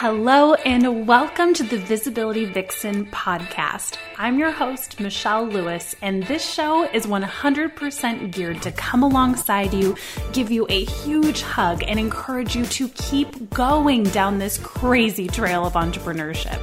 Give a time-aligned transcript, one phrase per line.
[0.00, 3.96] Hello, and welcome to the Visibility Vixen podcast.
[4.18, 9.96] I'm your host, Michelle Lewis, and this show is 100% geared to come alongside you,
[10.34, 15.64] give you a huge hug, and encourage you to keep going down this crazy trail
[15.64, 16.60] of entrepreneurship.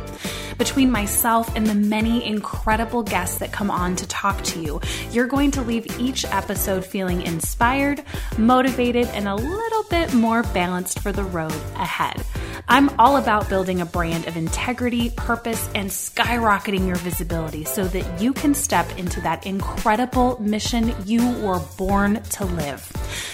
[0.60, 4.80] Between myself and the many incredible guests that come on to talk to you,
[5.12, 8.04] you're going to leave each episode feeling inspired,
[8.38, 12.24] motivated, and a little bit more balanced for the road ahead.
[12.68, 18.22] I'm all about building a brand of integrity, purpose, and skyrocketing your visibility so that
[18.22, 22.92] you can step into that incredible mission you were born to live.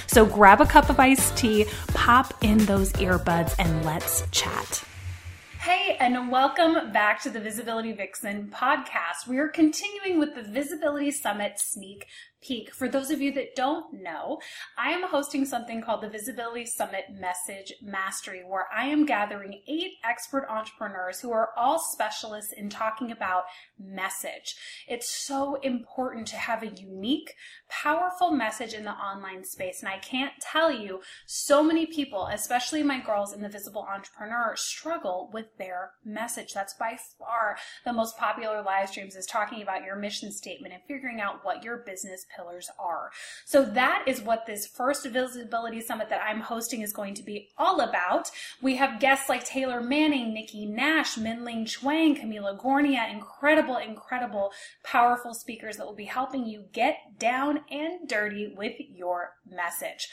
[0.07, 4.83] So grab a cup of iced tea, pop in those earbuds, and let's chat.
[5.69, 9.27] Hey, and welcome back to the Visibility Vixen podcast.
[9.27, 12.07] We are continuing with the Visibility Summit sneak
[12.41, 12.73] peek.
[12.73, 14.39] For those of you that don't know,
[14.77, 19.93] I am hosting something called the Visibility Summit Message Mastery, where I am gathering eight
[20.03, 23.43] expert entrepreneurs who are all specialists in talking about
[23.77, 24.55] message.
[24.87, 27.35] It's so important to have a unique,
[27.67, 29.81] powerful message in the online space.
[29.81, 34.55] And I can't tell you, so many people, especially my girls in the Visible Entrepreneur,
[34.55, 36.53] struggle with their message.
[36.53, 40.81] That's by far the most popular live streams is talking about your mission statement and
[40.87, 43.11] figuring out what your business pillars are.
[43.45, 47.49] So that is what this first visibility summit that I'm hosting is going to be
[47.57, 48.31] all about.
[48.61, 54.51] We have guests like Taylor Manning, Nikki Nash, Minling Chuang, Kamila Gornia, incredible, incredible,
[54.83, 60.09] powerful speakers that will be helping you get down and dirty with your message.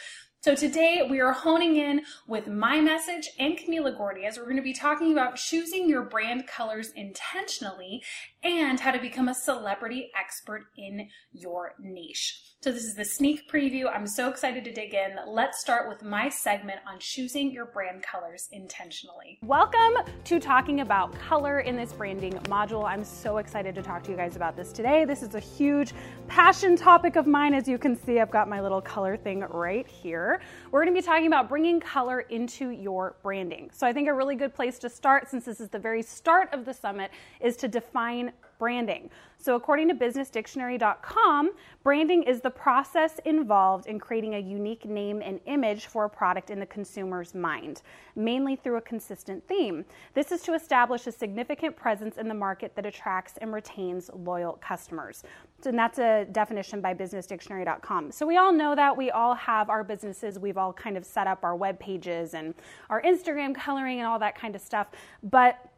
[0.47, 4.63] So today we are honing in with my message and Kamila Gornia we're going to
[4.63, 8.01] be talking about choosing your brand colors intentionally
[8.45, 12.55] and how to become a celebrity expert in your niche.
[12.67, 13.85] So this is the sneak preview.
[13.95, 15.19] I'm so excited to dig in.
[15.25, 19.39] Let's start with my segment on choosing your brand colors intentionally.
[19.43, 22.85] Welcome to talking about color in this branding module.
[22.85, 25.05] I'm so excited to talk to you guys about this today.
[25.05, 25.95] This is a huge
[26.27, 27.55] passion topic of mine.
[27.55, 30.41] As you can see, I've got my little color thing right here.
[30.73, 33.71] We're going to be talking about bringing color into your branding.
[33.73, 36.49] So I think a really good place to start, since this is the very start
[36.53, 39.11] of the summit, is to define branding.
[39.39, 41.53] So, according to businessdictionary.com,
[41.85, 46.51] branding is the process involved in creating a unique name and image for a product
[46.51, 47.83] in the consumer's mind,
[48.17, 49.85] mainly through a consistent theme.
[50.15, 54.55] This is to establish a significant presence in the market that attracts and retains loyal
[54.55, 55.23] customers.
[55.65, 58.11] And that's a definition by businessdictionary.com.
[58.11, 61.27] So, we all know that we all have our businesses, we've all kind of set
[61.27, 62.55] up our web pages and
[62.91, 64.89] our Instagram coloring and all that kind of stuff.
[65.23, 65.71] But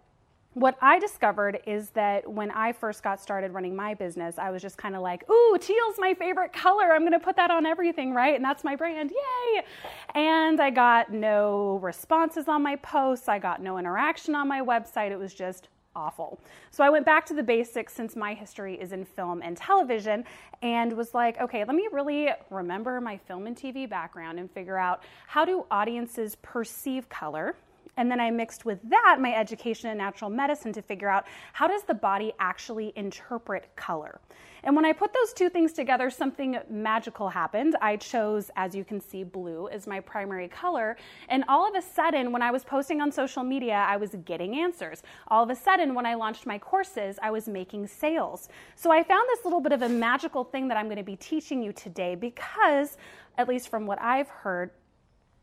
[0.59, 4.61] what I discovered is that when I first got started running my business, I was
[4.61, 6.93] just kind of like, ooh, teal's my favorite color.
[6.93, 8.35] I'm going to put that on everything, right?
[8.35, 9.11] And that's my brand.
[9.11, 9.63] Yay.
[10.15, 13.29] And I got no responses on my posts.
[13.29, 15.13] I got no interaction on my website.
[15.13, 16.41] It was just awful.
[16.73, 20.25] So I went back to the basics since my history is in film and television
[20.63, 24.77] and was like, okay, let me really remember my film and TV background and figure
[24.77, 27.55] out how do audiences perceive color?
[27.99, 31.67] And then I mixed with that my education in natural medicine to figure out how
[31.67, 34.21] does the body actually interpret color.
[34.63, 37.77] And when I put those two things together, something magical happened.
[37.81, 40.97] I chose, as you can see, blue as my primary color.
[41.29, 44.57] And all of a sudden, when I was posting on social media, I was getting
[44.57, 45.03] answers.
[45.29, 48.49] All of a sudden, when I launched my courses, I was making sales.
[48.77, 51.17] So I found this little bit of a magical thing that I'm going to be
[51.17, 52.97] teaching you today because,
[53.37, 54.71] at least from what I've heard,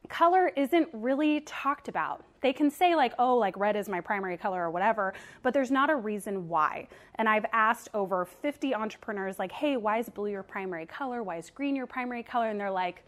[0.07, 2.23] color isn't really talked about.
[2.45, 5.71] They can say, like, oh, like red is my primary color or whatever, but there's
[5.71, 6.87] not a reason why.
[7.15, 11.23] And I've asked over 50 entrepreneurs, like, hey, why is blue your primary color?
[11.23, 12.49] Why is green your primary color?
[12.49, 13.03] And they're like,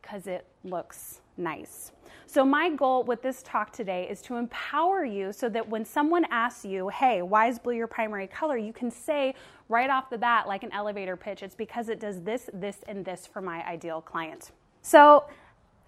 [0.00, 1.92] because it looks nice.
[2.24, 6.24] So, my goal with this talk today is to empower you so that when someone
[6.30, 8.56] asks you, hey, why is blue your primary color?
[8.56, 9.34] You can say
[9.68, 13.04] right off the bat, like an elevator pitch, it's because it does this, this, and
[13.04, 14.50] this for my ideal client.
[14.80, 15.26] So,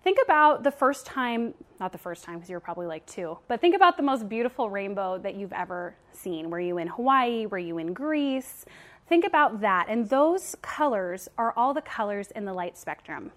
[0.04, 3.38] Think about the first time, not the first time because you were probably like two,
[3.49, 6.50] but think about the most beautiful rainbow that you've ever seen.
[6.50, 7.46] Were you in Hawaii?
[7.46, 8.67] Were you in Greece?
[9.08, 9.87] Think about that.
[9.88, 13.32] And those colors are all the colors in the light spectrum.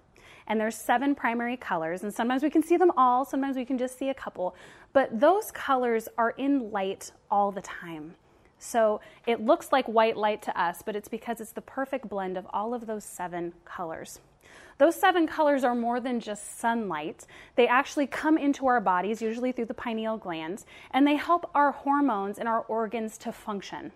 [0.46, 3.78] And there's seven primary colors, and sometimes we can see them all, sometimes we can
[3.78, 4.54] just see a couple.
[4.92, 8.14] But those colors are in light all the time.
[8.58, 12.36] So it looks like white light to us, but it's because it's the perfect blend
[12.36, 14.20] of all of those seven colors.
[14.78, 17.26] Those seven colors are more than just sunlight.
[17.56, 21.72] They actually come into our bodies, usually through the pineal glands, and they help our
[21.72, 23.90] hormones and our organs to function.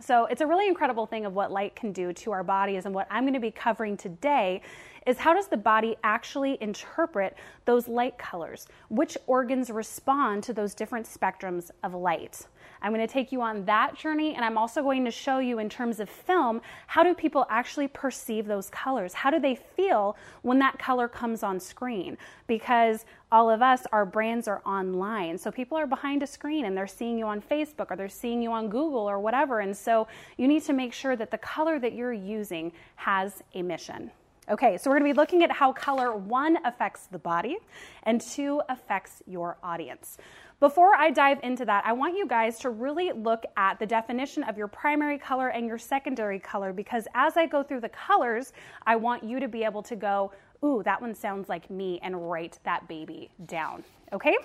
[0.00, 2.86] So it's a really incredible thing of what light can do to our bodies.
[2.86, 4.60] And what I'm going to be covering today
[5.06, 8.66] is how does the body actually interpret those light colors?
[8.88, 12.46] Which organs respond to those different spectrums of light?
[12.80, 15.58] I'm going to take you on that journey and I'm also going to show you
[15.58, 19.12] in terms of film how do people actually perceive those colors?
[19.14, 22.16] How do they feel when that color comes on screen?
[22.46, 25.38] Because all of us, our brands are online.
[25.38, 28.42] So people are behind a screen and they're seeing you on Facebook or they're seeing
[28.42, 29.60] you on Google or whatever.
[29.60, 30.06] And so
[30.36, 34.10] you need to make sure that the color that you're using has a mission.
[34.50, 37.58] Okay, so we're going to be looking at how color one affects the body
[38.02, 40.18] and two affects your audience.
[40.58, 44.42] Before I dive into that, I want you guys to really look at the definition
[44.42, 48.52] of your primary color and your secondary color because as I go through the colors,
[48.84, 50.32] I want you to be able to go,
[50.64, 53.84] ooh, that one sounds like me, and write that baby down.
[54.12, 54.36] Okay?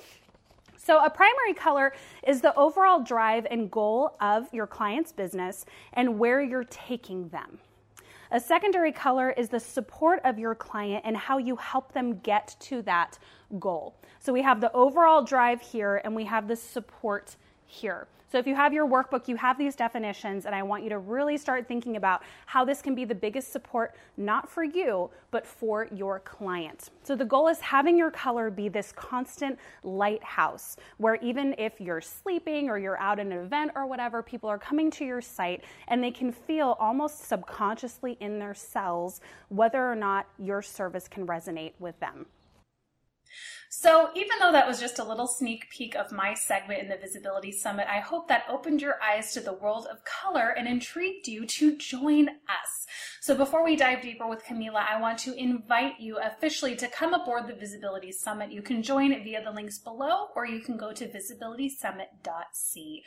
[0.76, 1.94] So, a primary color
[2.26, 7.60] is the overall drive and goal of your client's business and where you're taking them.
[8.32, 12.56] A secondary color is the support of your client and how you help them get
[12.62, 13.18] to that
[13.60, 13.96] goal.
[14.20, 17.38] So we have the overall drive here and we have the support
[17.68, 18.08] here.
[18.30, 20.98] So if you have your workbook, you have these definitions, and I want you to
[20.98, 25.48] really start thinking about how this can be the biggest support, not for you, but
[25.48, 26.90] for your client.
[27.04, 32.02] So the goal is having your color be this constant lighthouse where even if you're
[32.02, 35.64] sleeping or you're out at an event or whatever, people are coming to your site
[35.88, 41.26] and they can feel almost subconsciously in their cells whether or not your service can
[41.26, 42.26] resonate with them.
[43.70, 46.96] So, even though that was just a little sneak peek of my segment in the
[46.98, 51.28] Visibility Summit, I hope that opened your eyes to the world of color and intrigued
[51.28, 52.88] you to join us.
[53.22, 57.14] So, before we dive deeper with Kamila, I want to invite you officially to come
[57.14, 58.52] aboard the Visibility Summit.
[58.52, 63.02] You can join via the links below, or you can go to visibilitysummit.co.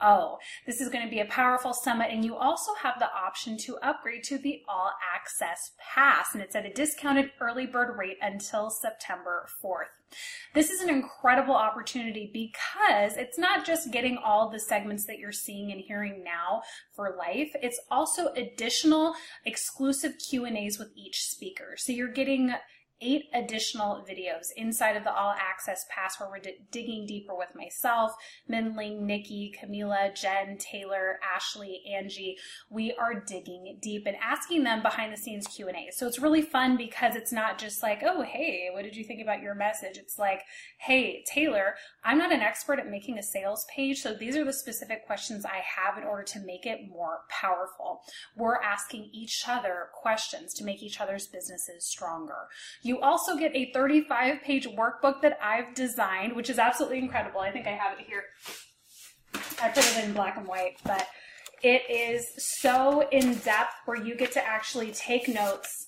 [0.00, 3.56] Oh, this is going to be a powerful summit, and you also have the option
[3.58, 8.18] to upgrade to the All Access Pass, and it's at a discounted early bird rate
[8.20, 10.16] until September 4th.
[10.52, 15.32] This is an incredible opportunity because it's not just getting all the segments that you're
[15.32, 16.62] seeing and hearing now
[16.94, 19.14] for life, it's also additional
[19.44, 21.74] exclusive Q&As with each speaker.
[21.76, 22.52] So you're getting
[23.00, 27.54] eight additional videos inside of the all access pass where we're d- digging deeper with
[27.54, 28.12] myself,
[28.50, 32.36] Minling, Nikki, Kamila, Jen, Taylor, Ashley, Angie.
[32.70, 35.90] We are digging deep and asking them behind the scenes Q&A.
[35.92, 39.20] So it's really fun because it's not just like, "Oh, hey, what did you think
[39.20, 40.42] about your message?" It's like,
[40.78, 44.52] "Hey, Taylor, I'm not an expert at making a sales page, so these are the
[44.52, 48.02] specific questions I have in order to make it more powerful."
[48.36, 52.48] We're asking each other questions to make each other's businesses stronger.
[52.84, 57.40] You also get a 35 page workbook that I've designed, which is absolutely incredible.
[57.40, 58.24] I think I have it here.
[59.62, 61.06] I put it in black and white, but
[61.62, 65.86] it is so in depth where you get to actually take notes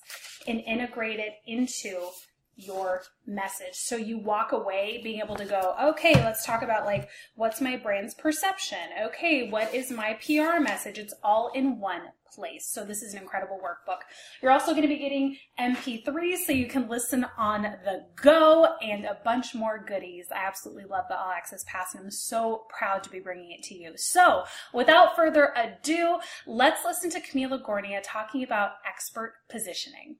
[0.48, 2.08] and integrate it into
[2.54, 3.74] your message.
[3.74, 7.76] So you walk away being able to go, okay, let's talk about like, what's my
[7.76, 8.78] brand's perception?
[9.08, 10.98] Okay, what is my PR message?
[10.98, 12.00] It's all in one
[12.34, 12.66] place.
[12.66, 14.00] So this is an incredible workbook.
[14.42, 19.04] You're also going to be getting MP3s so you can listen on the go and
[19.04, 20.26] a bunch more goodies.
[20.34, 23.62] I absolutely love the All Access Pass and I'm so proud to be bringing it
[23.64, 23.92] to you.
[23.96, 30.16] So without further ado, let's listen to Kamila Gornia talking about expert positioning.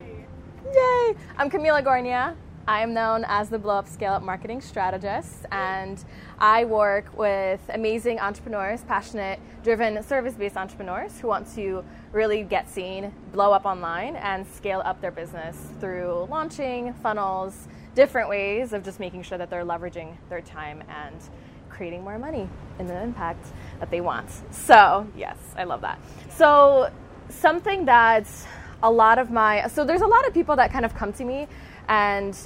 [0.00, 1.14] Yay!
[1.38, 2.36] I'm Kamila Gornia.
[2.68, 6.04] I am known as the Blow Up Scale Up Marketing Strategist, and
[6.40, 12.68] I work with amazing entrepreneurs, passionate, driven, service based entrepreneurs who want to really get
[12.68, 18.82] seen, blow up online, and scale up their business through launching funnels, different ways of
[18.82, 21.16] just making sure that they're leveraging their time and
[21.68, 22.48] creating more money
[22.80, 23.46] and the impact
[23.78, 24.28] that they want.
[24.50, 26.00] So, yes, I love that.
[26.30, 26.90] So,
[27.28, 28.26] something that
[28.82, 31.24] a lot of my so there's a lot of people that kind of come to
[31.24, 31.48] me
[31.88, 32.36] and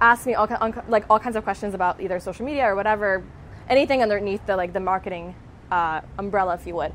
[0.00, 0.48] ask me all
[0.88, 3.24] like all kinds of questions about either social media or whatever,
[3.68, 5.34] anything underneath the like the marketing
[5.70, 6.92] uh, umbrella, if you would.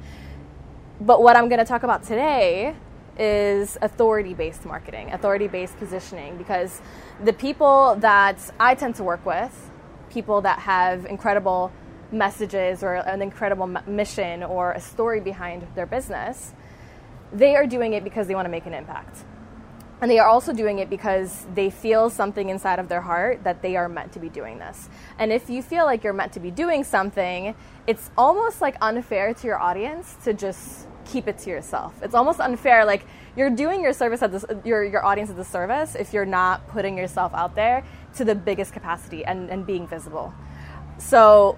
[1.01, 2.75] But what I'm going to talk about today
[3.17, 6.81] is authority-based marketing, authority-based positioning, because
[7.23, 9.71] the people that I tend to work with,
[10.09, 11.71] people that have incredible
[12.11, 16.53] messages or an incredible mission or a story behind their business,
[17.31, 19.23] they are doing it because they want to make an impact.
[20.03, 23.61] And they are also doing it because they feel something inside of their heart that
[23.61, 24.89] they are meant to be doing this.
[25.17, 27.55] And if you feel like you're meant to be doing something,
[27.87, 31.93] it's almost like unfair to your audience to just keep it to yourself.
[32.01, 32.83] It's almost unfair.
[32.83, 33.05] Like
[33.37, 36.67] you're doing your service at this, your your audience at the service if you're not
[36.67, 40.33] putting yourself out there to the biggest capacity and, and being visible.
[40.97, 41.57] So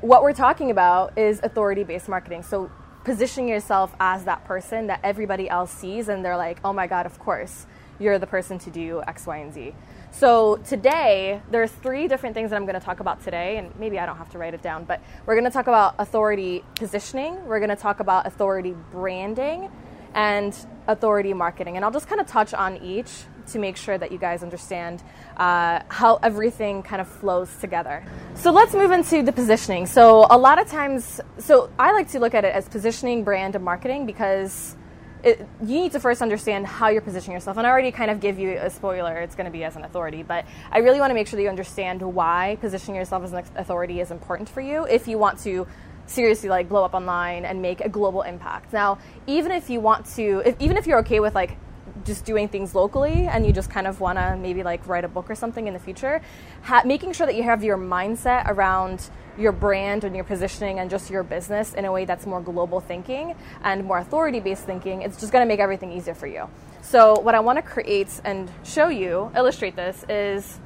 [0.00, 2.42] what we're talking about is authority based marketing.
[2.42, 2.68] So
[3.06, 7.06] positioning yourself as that person that everybody else sees and they're like, oh my God,
[7.06, 7.64] of course,
[7.98, 9.74] you're the person to do X, Y, and Z.
[10.10, 13.98] So today, there's three different things that I'm going to talk about today, and maybe
[13.98, 17.44] I don't have to write it down, but we're going to talk about authority positioning,
[17.46, 19.70] we're going to talk about authority branding,
[20.14, 20.56] and
[20.88, 21.76] authority marketing.
[21.76, 23.10] And I'll just kind of touch on each
[23.48, 25.02] to make sure that you guys understand
[25.36, 28.04] uh, how everything kind of flows together.
[28.34, 29.86] So let's move into the positioning.
[29.86, 33.54] So a lot of times, so I like to look at it as positioning, brand,
[33.54, 34.76] and marketing because
[35.22, 37.56] it, you need to first understand how you're positioning yourself.
[37.56, 39.84] And I already kind of give you a spoiler, it's going to be as an
[39.84, 43.32] authority, but I really want to make sure that you understand why positioning yourself as
[43.32, 45.66] an authority is important for you if you want to
[46.06, 48.72] seriously like blow up online and make a global impact.
[48.72, 51.56] Now, even if you want to, if, even if you're okay with like
[52.04, 55.08] just doing things locally and you just kind of want to maybe like write a
[55.08, 56.22] book or something in the future,
[56.62, 60.90] ha- making sure that you have your mindset around your brand and your positioning and
[60.90, 65.02] just your business in a way that's more global thinking and more authority based thinking,
[65.02, 66.48] it's just going to make everything easier for you.
[66.82, 70.60] So, what I want to create and show you, illustrate this, is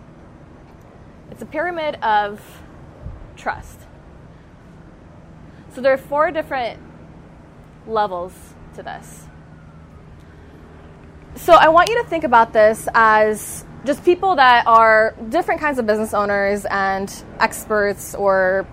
[1.31, 2.41] it's a pyramid of
[3.37, 3.81] trust.
[5.75, 6.81] So, there are four different
[7.87, 8.33] levels
[8.75, 9.27] to this.
[11.37, 15.79] So I want you to think about this as just people that are different kinds
[15.79, 18.67] of business owners and experts or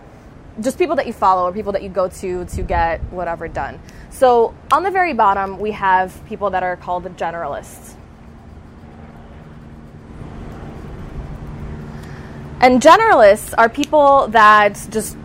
[0.59, 3.79] just people that you follow or people that you go to to get whatever done.
[4.09, 7.93] So on the very bottom, we have people that are called the generalists.
[12.59, 15.15] And generalists are people that just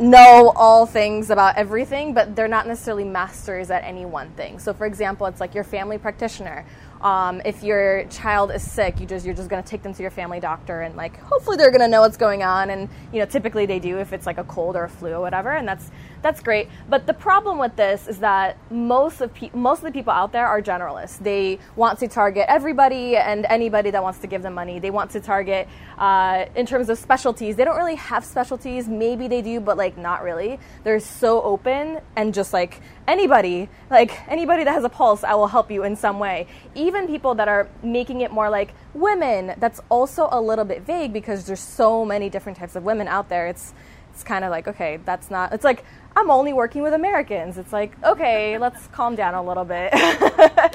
[0.00, 4.58] know all things about everything, but they're not necessarily masters at any one thing.
[4.58, 6.64] So, for example, it's like your family practitioner.
[7.00, 10.10] Um, if your child is sick, you just you're just to take them to your
[10.10, 12.68] family doctor, and like hopefully they're to know what's going on.
[12.68, 15.20] And you know, typically they do if it's like a cold or a flu or
[15.20, 15.90] whatever, and that's
[16.22, 16.68] that's great.
[16.90, 20.32] But the problem with this is that most of pe- most of the people out
[20.32, 21.18] there are generalists.
[21.18, 24.78] They want to target everybody and anybody that wants to give them money.
[24.78, 27.56] They want to target uh, in terms of specialties.
[27.56, 28.88] They don't really have specialties.
[28.88, 30.58] Maybe they do, but like not really.
[30.84, 35.48] They're so open and just like anybody, like anybody that has a pulse, I will
[35.48, 36.46] help you in some way.
[36.74, 39.54] Even people that are making it more like women.
[39.58, 43.28] That's also a little bit vague because there's so many different types of women out
[43.28, 43.46] there.
[43.46, 43.74] It's
[44.12, 45.52] it's kind of like okay, that's not.
[45.52, 45.84] It's like
[46.16, 47.56] I'm only working with Americans.
[47.56, 49.92] It's like, okay, let's calm down a little bit.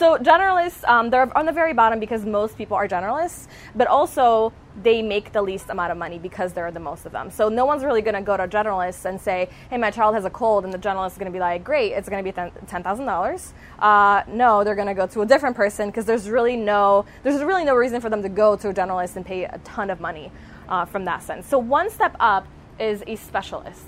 [0.00, 4.50] so, generalists, um, they're on the very bottom because most people are generalists, but also
[4.82, 7.30] they make the least amount of money because there are the most of them.
[7.30, 10.24] So, no one's really going to go to generalists and say, hey, my child has
[10.24, 12.34] a cold, and the generalist is going to be like, great, it's going to be
[12.34, 13.52] $10,000.
[13.78, 17.42] Uh, no, they're going to go to a different person because there's really no there's
[17.42, 20.00] really no reason for them to go to a generalist and pay a ton of
[20.00, 20.32] money
[20.70, 21.46] uh, from that sense.
[21.46, 22.46] So, one step up
[22.78, 23.84] is a specialist.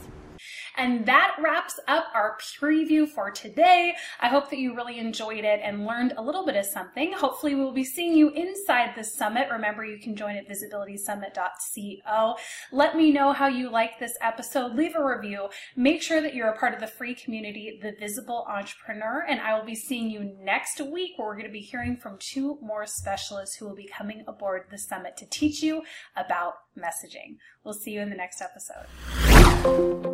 [0.76, 3.94] And that wraps up our preview for today.
[4.20, 7.12] I hope that you really enjoyed it and learned a little bit of something.
[7.12, 9.48] Hopefully, we'll be seeing you inside the summit.
[9.50, 12.36] Remember, you can join at visibilitysummit.co.
[12.72, 14.74] Let me know how you like this episode.
[14.74, 15.48] Leave a review.
[15.76, 19.24] Make sure that you're a part of the free community, The Visible Entrepreneur.
[19.28, 22.16] And I will be seeing you next week where we're going to be hearing from
[22.18, 25.82] two more specialists who will be coming aboard the summit to teach you
[26.16, 27.36] about messaging.
[27.64, 30.08] We'll see you in the next episode.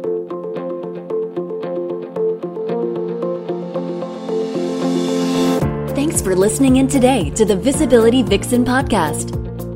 [5.99, 9.35] Thanks for listening in today to the Visibility Vixen podcast.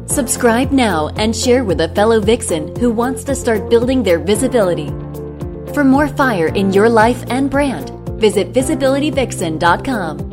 [0.09, 4.91] Subscribe now and share with a fellow Vixen who wants to start building their visibility.
[5.75, 10.32] For more fire in your life and brand, visit visibilityvixen.com.